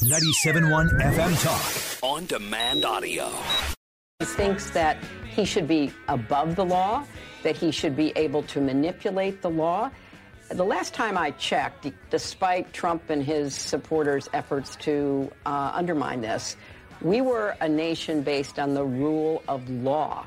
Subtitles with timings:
[0.00, 2.02] 97.1 FM Talk.
[2.02, 3.30] On demand audio.
[4.18, 4.96] He thinks that
[5.28, 7.04] he should be above the law,
[7.42, 9.90] that he should be able to manipulate the law.
[10.48, 16.56] The last time I checked, despite Trump and his supporters' efforts to uh, undermine this,
[17.02, 20.24] we were a nation based on the rule of law.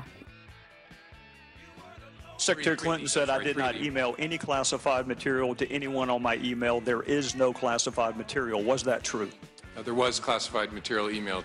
[2.36, 6.80] Secretary Clinton said I did not email any classified material to anyone on my email.
[6.80, 8.62] There is no classified material.
[8.62, 9.30] Was that true?
[9.76, 11.44] Uh, there was classified material emailed.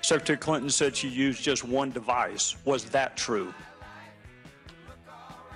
[0.00, 2.56] Secretary Clinton said she used just one device.
[2.64, 3.54] Was that true?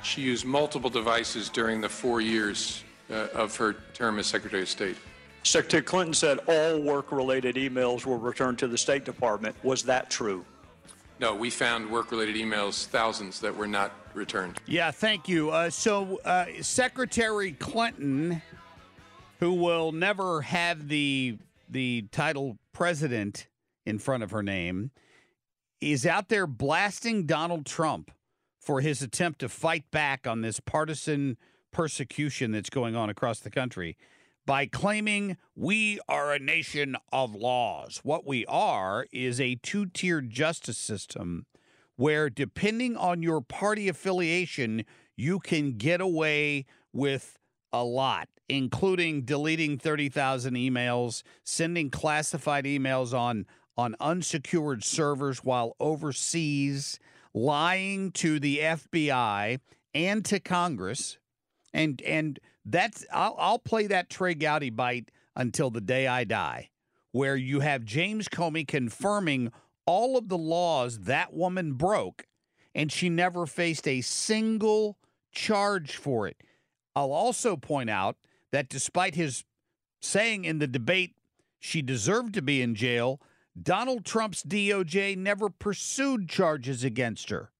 [0.02, 4.69] She used multiple devices during the four years uh, of her term as Secretary of
[4.69, 4.97] State.
[5.42, 9.56] Secretary Clinton said all work related emails were returned to the State Department.
[9.64, 10.45] Was that true?
[11.19, 14.59] No, we found work related emails, thousands that were not returned.
[14.66, 15.50] Yeah, thank you.
[15.50, 18.42] Uh, so, uh, Secretary Clinton,
[19.41, 23.49] who will never have the the title president
[23.85, 24.91] in front of her name,
[25.81, 28.11] is out there blasting Donald Trump
[28.61, 31.37] for his attempt to fight back on this partisan
[31.73, 33.97] persecution that's going on across the country
[34.47, 38.00] by claiming we are a nation of laws.
[38.03, 41.47] What we are is a two tiered justice system
[41.97, 44.84] where, depending on your party affiliation,
[45.17, 47.39] you can get away with
[47.80, 53.46] a lot, including deleting 30,000 emails, sending classified emails on,
[53.77, 56.98] on unsecured servers while overseas,
[57.34, 59.60] lying to the FBI
[59.94, 61.19] and to Congress,
[61.72, 66.70] and, and that's I'll, I'll play that Trey Gowdy bite until the day I die,
[67.12, 69.52] where you have James Comey confirming
[69.86, 72.27] all of the laws that woman broke,
[72.74, 74.98] and she never faced a single
[75.30, 76.42] charge for it.
[76.97, 78.16] I'll also point out
[78.52, 79.44] that despite his
[80.00, 81.14] saying in the debate
[81.61, 83.20] she deserved to be in jail,
[83.61, 87.53] Donald Trump's DOJ never pursued charges against her.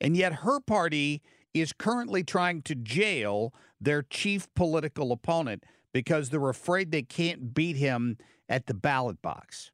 [0.00, 1.20] And yet her party
[1.52, 7.76] is currently trying to jail their chief political opponent because they're afraid they can't beat
[7.76, 8.18] him
[8.48, 9.72] at the ballot box.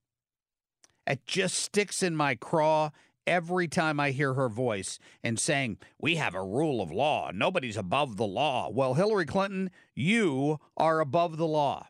[1.06, 2.90] It just sticks in my craw
[3.28, 7.30] every time I hear her voice and saying, We have a rule of law.
[7.32, 8.70] Nobody's above the law.
[8.70, 11.86] Well, Hillary Clinton, you are above the law.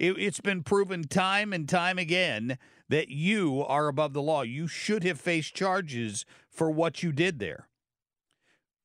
[0.00, 2.58] It's been proven time and time again
[2.88, 4.42] that you are above the law.
[4.42, 7.68] You should have faced charges for what you did there.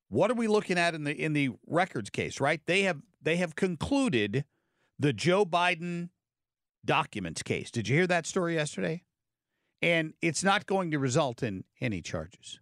[0.09, 2.62] What are we looking at in the in the records case, right?
[2.66, 4.44] They have they have concluded
[5.00, 6.09] the Joe Biden
[6.85, 7.72] documents case.
[7.72, 9.03] Did you hear that story yesterday?
[9.83, 12.61] And it's not going to result in any charges.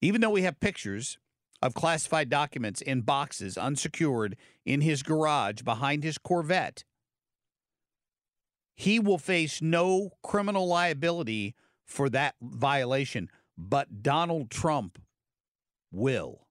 [0.00, 1.18] Even though we have pictures
[1.60, 6.84] of classified documents in boxes unsecured in his garage behind his Corvette,
[8.74, 11.54] he will face no criminal liability
[11.84, 14.98] for that violation, but Donald Trump
[15.92, 16.46] will.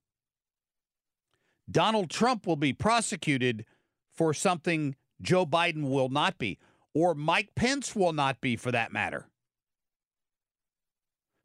[1.71, 3.65] Donald Trump will be prosecuted
[4.13, 6.59] for something Joe Biden will not be,
[6.93, 9.27] or Mike Pence will not be for that matter.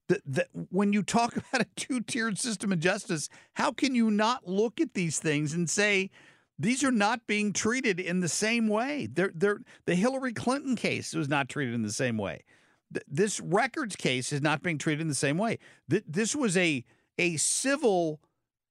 [0.08, 4.10] The, the, when you talk about a two tiered system of justice, how can you
[4.10, 6.10] not look at these things and say
[6.58, 9.08] these are not being treated in the same way?
[9.10, 12.44] They're, they're, the Hillary Clinton case was not treated in the same way.
[13.08, 15.58] This records case is not being treated in the same way.
[15.88, 16.84] This was a
[17.18, 18.20] a civil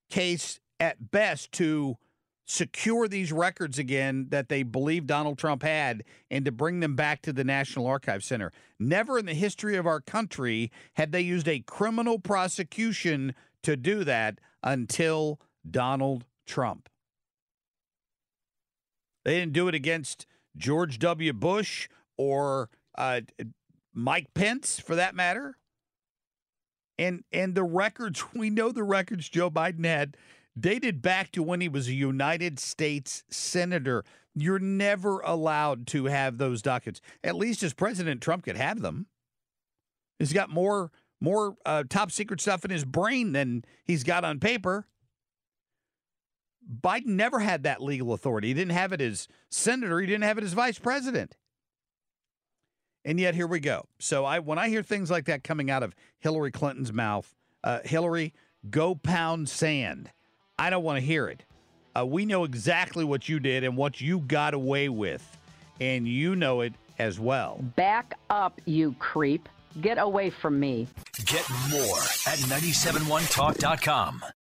[0.09, 1.97] case at best to
[2.45, 7.21] secure these records again that they believe Donald Trump had and to bring them back
[7.21, 8.51] to the National Archives Center.
[8.79, 13.33] Never in the history of our country had they used a criminal prosecution
[13.63, 15.39] to do that until
[15.69, 16.89] Donald Trump.
[19.23, 20.25] They didn't do it against
[20.57, 21.33] George W.
[21.33, 21.87] Bush
[22.17, 23.21] or uh,
[23.93, 25.57] Mike Pence, for that matter.
[26.99, 30.17] And and the records, we know the records Joe Biden had
[30.59, 34.03] dated back to when he was a United States senator.
[34.35, 37.01] You're never allowed to have those documents.
[37.23, 39.07] At least as President Trump could have them.
[40.19, 44.39] He's got more more uh, top secret stuff in his brain than he's got on
[44.39, 44.85] paper.
[46.81, 48.49] Biden never had that legal authority.
[48.49, 49.99] He didn't have it as senator.
[49.99, 51.37] He didn't have it as vice president.
[53.05, 53.85] And yet here we go.
[53.99, 57.79] So I when I hear things like that coming out of Hillary Clinton's mouth, uh,
[57.83, 58.33] Hillary,
[58.69, 60.11] go pound sand.
[60.63, 61.43] I don't want to hear it.
[61.93, 65.37] Uh, we know exactly what you did and what you got away with,
[65.81, 67.59] and you know it as well.
[67.75, 69.49] Back up, you creep.
[69.81, 70.87] Get away from me.
[71.25, 74.23] Get more at 971talk.com.